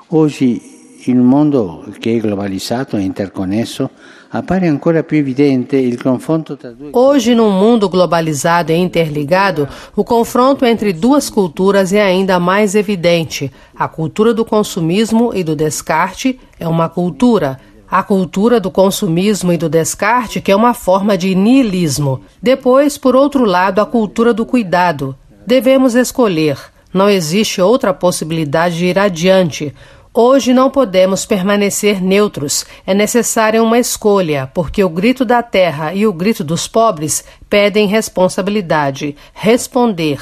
Hoje, 0.09 0.63
in 1.07 1.19
un 1.19 1.27
mondo 1.27 1.85
che 1.99 2.15
è 2.15 2.21
globalizzato 2.21 2.97
e 2.97 3.01
interconnesso, 3.01 3.91
appare 4.29 4.69
ancora 4.69 5.03
più 5.03 5.19
evidente 5.19 5.77
il 5.77 6.01
confronto 6.01 6.57
tra 6.57 6.71
due 6.71 6.91
Hoje, 6.93 7.35
num 7.35 7.59
mundo 7.59 7.89
globalizado 7.89 8.71
e 8.71 8.77
interligado, 8.77 9.67
o 9.97 10.05
confronto 10.05 10.65
entre 10.65 10.93
duas 10.93 11.29
culturas 11.29 11.93
é 11.93 12.01
ainda 12.01 12.39
mais 12.39 12.77
evidente. 12.77 13.51
A 13.75 13.89
cultura 13.89 14.33
do 14.33 14.45
consumismo 14.45 15.35
e 15.35 15.43
do 15.43 15.57
descarte 15.57 16.39
é 16.57 16.69
uma 16.69 16.89
cultura, 16.89 17.59
a 17.91 18.05
cultura 18.05 18.61
do 18.61 18.71
consumismo 18.71 19.53
e 19.53 19.57
do 19.57 19.69
descarte, 19.69 20.41
que 20.41 20.53
é 20.53 20.55
uma 20.55 20.73
forma 20.73 21.19
de 21.19 21.35
niilismo. 21.35 22.21
Depois, 22.41 22.97
por 22.97 23.17
outro 23.17 23.45
lado, 23.45 23.81
a 23.81 23.87
cultura 23.87 24.33
do 24.33 24.47
cuidado. 24.47 25.17
Devemos 25.45 25.97
escolher 25.97 26.76
não 26.97 27.11
existe 27.11 27.61
outra 27.61 27.93
possibilidade 27.93 28.79
de 28.79 28.87
ir 28.87 28.99
adiante. 28.99 29.75
Hoje 30.15 30.55
não 30.55 30.71
podemos 30.71 31.27
permanecer 31.27 32.03
neutros. 32.03 32.65
É 32.87 32.95
necessária 32.95 33.63
uma 33.63 33.79
escolha, 33.79 34.51
porque 34.55 34.83
o 34.83 34.89
grito 34.89 35.23
da 35.23 35.43
terra 35.43 35.93
e 35.93 36.07
o 36.07 36.13
grito 36.13 36.43
dos 36.43 36.67
pobres 36.67 37.23
pedem 37.51 37.87
responsabilidade, 37.87 39.15
responder. 39.35 40.19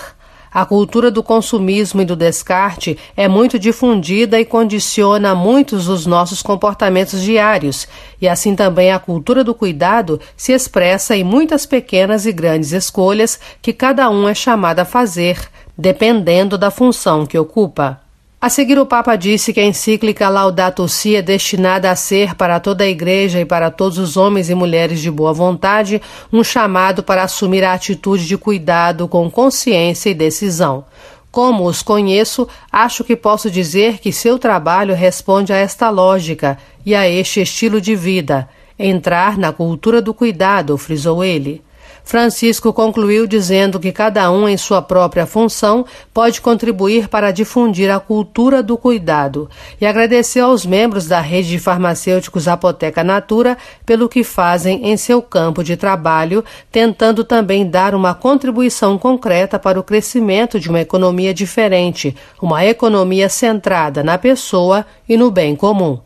A 0.52 0.64
cultura 0.64 1.10
do 1.10 1.20
consumismo 1.20 2.00
e 2.00 2.04
do 2.04 2.14
descarte 2.14 2.96
é 3.16 3.26
muito 3.26 3.58
difundida 3.58 4.38
e 4.38 4.44
condiciona 4.44 5.34
muitos 5.34 5.86
dos 5.86 6.06
nossos 6.06 6.42
comportamentos 6.42 7.20
diários, 7.22 7.88
e 8.20 8.28
assim 8.28 8.54
também 8.54 8.92
a 8.92 9.00
cultura 9.00 9.42
do 9.42 9.52
cuidado 9.52 10.20
se 10.36 10.52
expressa 10.52 11.16
em 11.16 11.24
muitas 11.24 11.66
pequenas 11.66 12.24
e 12.24 12.32
grandes 12.32 12.70
escolhas 12.70 13.38
que 13.60 13.72
cada 13.72 14.08
um 14.08 14.28
é 14.28 14.34
chamado 14.34 14.78
a 14.78 14.84
fazer, 14.84 15.38
dependendo 15.76 16.56
da 16.56 16.70
função 16.70 17.26
que 17.26 17.38
ocupa. 17.38 18.00
A 18.40 18.50
seguir, 18.50 18.78
o 18.78 18.84
Papa 18.84 19.16
disse 19.16 19.54
que 19.54 19.60
a 19.60 19.64
encíclica 19.64 20.28
Laudato 20.28 20.86
Si 20.86 21.16
é 21.16 21.22
destinada 21.22 21.90
a 21.90 21.96
ser, 21.96 22.34
para 22.34 22.60
toda 22.60 22.84
a 22.84 22.86
Igreja 22.86 23.40
e 23.40 23.44
para 23.46 23.70
todos 23.70 23.96
os 23.96 24.18
homens 24.18 24.50
e 24.50 24.54
mulheres 24.54 25.00
de 25.00 25.10
boa 25.10 25.32
vontade, 25.32 26.02
um 26.30 26.44
chamado 26.44 27.02
para 27.02 27.22
assumir 27.22 27.64
a 27.64 27.72
atitude 27.72 28.26
de 28.26 28.36
cuidado 28.36 29.08
com 29.08 29.30
consciência 29.30 30.10
e 30.10 30.14
decisão. 30.14 30.84
Como 31.30 31.64
os 31.64 31.82
conheço, 31.82 32.46
acho 32.70 33.02
que 33.02 33.16
posso 33.16 33.50
dizer 33.50 33.98
que 33.98 34.12
seu 34.12 34.38
trabalho 34.38 34.94
responde 34.94 35.50
a 35.50 35.56
esta 35.56 35.88
lógica 35.88 36.58
e 36.84 36.94
a 36.94 37.08
este 37.08 37.40
estilo 37.40 37.80
de 37.80 37.96
vida. 37.96 38.46
Entrar 38.78 39.38
na 39.38 39.52
cultura 39.52 40.02
do 40.02 40.12
cuidado, 40.12 40.76
frisou 40.76 41.24
ele. 41.24 41.62
Francisco 42.04 42.72
concluiu 42.72 43.26
dizendo 43.26 43.80
que 43.80 43.90
cada 43.90 44.30
um, 44.30 44.46
em 44.46 44.56
sua 44.56 44.82
própria 44.82 45.26
função, 45.26 45.86
pode 46.12 46.40
contribuir 46.40 47.08
para 47.08 47.32
difundir 47.32 47.90
a 47.90 47.98
cultura 47.98 48.62
do 48.62 48.76
cuidado 48.76 49.48
e 49.80 49.86
agradeceu 49.86 50.46
aos 50.46 50.66
membros 50.66 51.06
da 51.06 51.20
rede 51.20 51.48
de 51.48 51.58
farmacêuticos 51.58 52.46
Apoteca 52.46 53.02
Natura 53.02 53.56
pelo 53.86 54.08
que 54.08 54.22
fazem 54.22 54.86
em 54.86 54.96
seu 54.96 55.22
campo 55.22 55.64
de 55.64 55.76
trabalho, 55.76 56.44
tentando 56.70 57.24
também 57.24 57.68
dar 57.68 57.94
uma 57.94 58.14
contribuição 58.14 58.98
concreta 58.98 59.58
para 59.58 59.80
o 59.80 59.82
crescimento 59.82 60.60
de 60.60 60.68
uma 60.68 60.80
economia 60.80 61.32
diferente, 61.32 62.14
uma 62.40 62.64
economia 62.64 63.28
centrada 63.28 64.02
na 64.02 64.18
pessoa 64.18 64.84
e 65.08 65.16
no 65.16 65.30
bem 65.30 65.56
comum. 65.56 65.98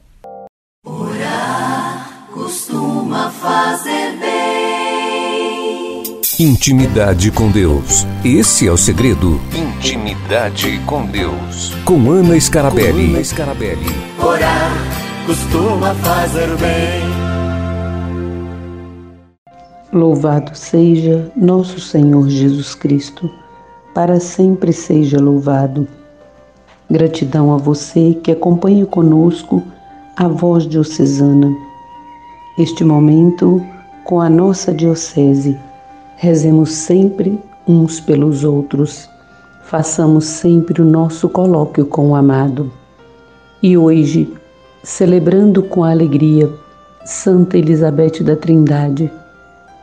Orar 0.86 2.28
costuma 2.32 3.30
fazer 3.30 4.16
bem. 4.20 4.37
Intimidade 6.40 7.32
com 7.32 7.50
Deus. 7.50 8.06
Esse 8.24 8.68
é 8.68 8.70
o 8.70 8.76
segredo. 8.76 9.40
Intimidade 9.52 10.78
com 10.86 11.04
Deus. 11.04 11.74
Com 11.84 12.08
Ana 12.12 12.38
Scarabelli. 12.38 13.08
Com 13.08 13.14
Ana 13.14 13.24
Scarabelli. 13.24 13.86
Orar 14.24 14.70
costuma 15.26 15.96
fazer 15.96 16.46
bem. 16.58 17.02
Louvado 19.92 20.54
seja 20.54 21.28
nosso 21.34 21.80
Senhor 21.80 22.28
Jesus 22.28 22.72
Cristo, 22.72 23.28
para 23.92 24.20
sempre 24.20 24.72
seja 24.72 25.20
louvado. 25.20 25.88
Gratidão 26.88 27.52
a 27.52 27.56
você 27.56 28.16
que 28.22 28.30
acompanha 28.30 28.86
conosco 28.86 29.60
a 30.16 30.28
voz 30.28 30.68
diocesana. 30.68 31.52
Este 32.56 32.84
momento 32.84 33.60
com 34.04 34.20
a 34.20 34.30
nossa 34.30 34.72
diocese. 34.72 35.58
Rezemos 36.20 36.72
sempre 36.72 37.38
uns 37.64 38.00
pelos 38.00 38.42
outros. 38.42 39.08
Façamos 39.62 40.24
sempre 40.24 40.82
o 40.82 40.84
nosso 40.84 41.28
colóquio 41.28 41.86
com 41.86 42.10
o 42.10 42.16
amado. 42.16 42.72
E 43.62 43.78
hoje, 43.78 44.28
celebrando 44.82 45.62
com 45.62 45.84
alegria 45.84 46.50
Santa 47.04 47.56
Elizabeth 47.56 48.24
da 48.24 48.34
Trindade, 48.34 49.08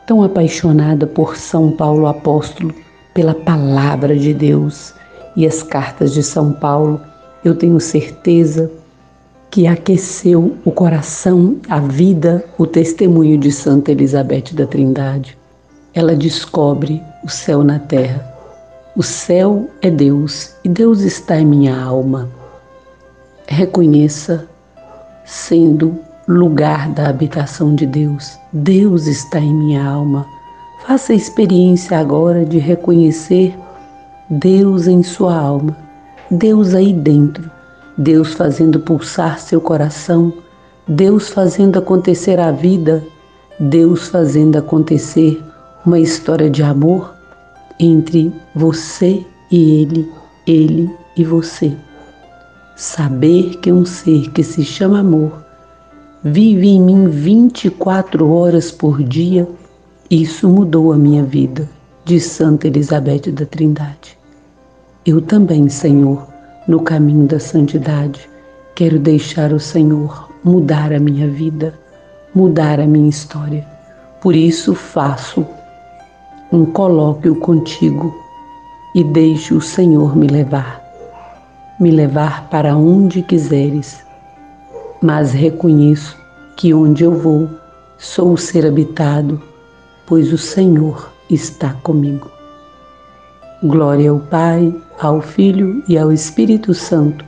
tão 0.06 0.22
apaixonada 0.22 1.06
por 1.06 1.38
São 1.38 1.70
Paulo 1.70 2.06
apóstolo, 2.06 2.74
pela 3.14 3.32
palavra 3.32 4.14
de 4.14 4.34
Deus 4.34 4.92
e 5.34 5.46
as 5.46 5.62
cartas 5.62 6.12
de 6.12 6.22
São 6.22 6.52
Paulo, 6.52 7.00
eu 7.42 7.54
tenho 7.54 7.80
certeza 7.80 8.70
que 9.50 9.66
aqueceu 9.66 10.54
o 10.66 10.70
coração, 10.70 11.56
a 11.66 11.80
vida, 11.80 12.44
o 12.58 12.66
testemunho 12.66 13.38
de 13.38 13.50
Santa 13.50 13.90
Elizabeth 13.90 14.52
da 14.52 14.66
Trindade. 14.66 15.38
Ela 15.96 16.14
descobre 16.14 17.02
o 17.24 17.28
céu 17.28 17.64
na 17.64 17.80
terra. 17.80 18.24
O 18.94 19.02
céu 19.02 19.68
é 19.82 19.90
Deus 19.90 20.54
e 20.62 20.68
Deus 20.68 21.00
está 21.00 21.40
em 21.40 21.44
minha 21.44 21.76
alma. 21.76 22.28
Reconheça, 23.48 24.46
sendo 25.24 25.98
lugar 26.28 26.88
da 26.90 27.08
habitação 27.08 27.74
de 27.74 27.84
Deus, 27.86 28.38
Deus 28.52 29.08
está 29.08 29.40
em 29.40 29.52
minha 29.52 29.84
alma. 29.84 30.24
Faça 30.86 31.12
a 31.12 31.16
experiência 31.16 31.98
agora 31.98 32.44
de 32.44 32.58
reconhecer 32.58 33.58
Deus 34.30 34.86
em 34.86 35.02
sua 35.02 35.36
alma, 35.36 35.76
Deus 36.30 36.74
aí 36.74 36.92
dentro 36.92 37.56
Deus 37.96 38.34
fazendo 38.34 38.78
pulsar 38.80 39.38
seu 39.38 39.58
coração, 39.58 40.30
Deus 40.86 41.30
fazendo 41.30 41.78
acontecer 41.78 42.38
a 42.38 42.50
vida, 42.50 43.02
Deus 43.58 44.08
fazendo 44.08 44.58
acontecer 44.58 45.42
uma 45.86 46.00
história 46.00 46.50
de 46.50 46.64
amor 46.64 47.14
entre 47.78 48.32
você 48.52 49.24
e 49.52 49.82
Ele, 49.82 50.12
Ele 50.44 50.90
e 51.16 51.22
você. 51.22 51.72
Saber 52.74 53.56
que 53.60 53.72
um 53.72 53.86
ser 53.86 54.32
que 54.32 54.42
se 54.42 54.64
chama 54.64 54.98
amor 54.98 55.46
vive 56.24 56.66
em 56.66 56.80
mim 56.80 57.08
24 57.08 58.28
horas 58.28 58.72
por 58.72 59.00
dia, 59.00 59.48
isso 60.10 60.48
mudou 60.48 60.92
a 60.92 60.96
minha 60.96 61.22
vida, 61.22 61.68
de 62.04 62.18
Santa 62.18 62.66
Elizabeth 62.66 63.30
da 63.30 63.46
Trindade. 63.46 64.18
Eu 65.04 65.20
também, 65.20 65.68
Senhor, 65.68 66.26
no 66.66 66.80
caminho 66.80 67.28
da 67.28 67.38
santidade. 67.38 68.28
Quero 68.74 68.98
deixar 68.98 69.52
o 69.52 69.60
Senhor 69.60 70.32
mudar 70.42 70.92
a 70.92 70.98
minha 70.98 71.28
vida, 71.28 71.72
mudar 72.34 72.80
a 72.80 72.86
minha 72.86 73.08
história. 73.08 73.64
Por 74.20 74.34
isso 74.34 74.74
faço 74.74 75.46
um 76.56 76.64
colóquio 76.64 77.36
contigo 77.36 78.14
e 78.94 79.04
deixo 79.04 79.58
o 79.58 79.60
Senhor 79.60 80.16
me 80.16 80.26
levar, 80.26 80.82
me 81.78 81.90
levar 81.90 82.48
para 82.48 82.74
onde 82.74 83.20
quiseres. 83.20 84.02
Mas 85.02 85.32
reconheço 85.32 86.16
que 86.56 86.72
onde 86.72 87.04
eu 87.04 87.12
vou 87.12 87.50
sou 87.98 88.32
o 88.32 88.38
ser 88.38 88.66
habitado, 88.66 89.40
pois 90.06 90.32
o 90.32 90.38
Senhor 90.38 91.12
está 91.28 91.74
comigo. 91.82 92.30
Glória 93.62 94.10
ao 94.10 94.18
Pai, 94.18 94.74
ao 94.98 95.20
Filho 95.20 95.82
e 95.86 95.98
ao 95.98 96.10
Espírito 96.10 96.72
Santo, 96.72 97.22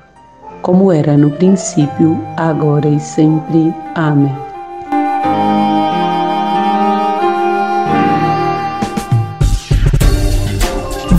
como 0.62 0.90
era 0.90 1.18
no 1.18 1.30
princípio, 1.32 2.18
agora 2.38 2.88
e 2.88 2.98
sempre. 2.98 3.74
Amém. 3.94 4.47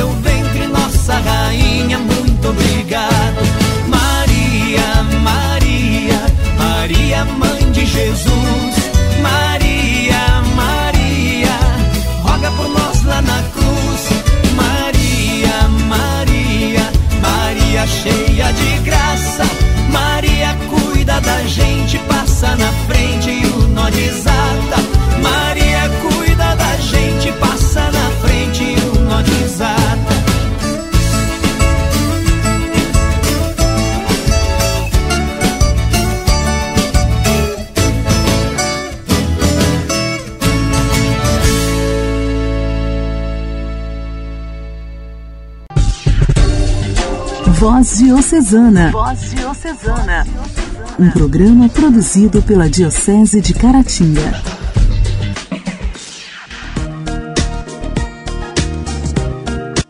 Teu 0.00 0.08
ventre, 0.08 0.29
Voz 47.80 47.96
Diocesana. 47.96 48.90
Voz 48.90 49.30
Diocesana. 49.30 50.26
Um 50.98 51.10
programa 51.12 51.66
produzido 51.66 52.42
pela 52.42 52.68
Diocese 52.68 53.40
de 53.40 53.54
Caratinga. 53.54 54.42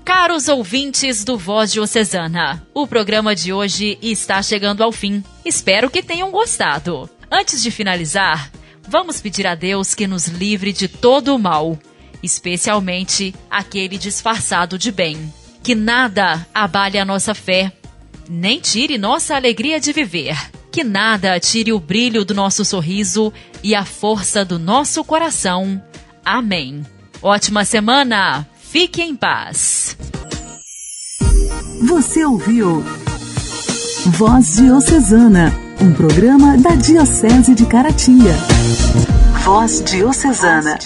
Caros 0.04 0.46
ouvintes 0.46 1.24
do 1.24 1.36
Voz 1.36 1.72
Diocesana, 1.72 2.64
o 2.72 2.86
programa 2.86 3.34
de 3.34 3.52
hoje 3.52 3.98
está 4.00 4.40
chegando 4.40 4.84
ao 4.84 4.92
fim. 4.92 5.24
Espero 5.44 5.90
que 5.90 6.00
tenham 6.00 6.30
gostado. 6.30 7.10
Antes 7.28 7.60
de 7.60 7.72
finalizar, 7.72 8.52
vamos 8.88 9.20
pedir 9.20 9.48
a 9.48 9.56
Deus 9.56 9.96
que 9.96 10.06
nos 10.06 10.28
livre 10.28 10.72
de 10.72 10.86
todo 10.86 11.34
o 11.34 11.40
mal, 11.40 11.76
especialmente 12.22 13.34
aquele 13.50 13.98
disfarçado 13.98 14.78
de 14.78 14.92
bem 14.92 15.32
que 15.62 15.74
nada 15.74 16.46
abale 16.54 16.98
a 16.98 17.04
nossa 17.04 17.34
fé, 17.34 17.72
nem 18.30 18.60
tire 18.60 18.96
nossa 18.96 19.34
alegria 19.34 19.80
de 19.80 19.92
viver. 19.92 20.38
Que 20.70 20.84
nada 20.84 21.40
tire 21.40 21.72
o 21.72 21.80
brilho 21.80 22.24
do 22.24 22.32
nosso 22.32 22.64
sorriso 22.64 23.32
e 23.62 23.74
a 23.74 23.84
força 23.84 24.44
do 24.44 24.56
nosso 24.58 25.02
coração. 25.02 25.82
Amém. 26.24 26.86
Ótima 27.20 27.64
semana! 27.64 28.46
Fique 28.56 29.02
em 29.02 29.16
paz. 29.16 29.96
Você 31.88 32.24
ouviu 32.24 32.84
Voz 34.06 34.56
Diocesana, 34.56 35.52
um 35.80 35.92
programa 35.92 36.56
da 36.56 36.76
Diocese 36.76 37.52
de 37.54 37.66
Caratinga. 37.66 38.34
Voz 39.44 39.82
Diocesana. 39.82 40.78